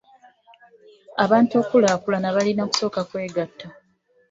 [1.23, 3.67] Abantu okulaakulana balina kusooka kwegatta.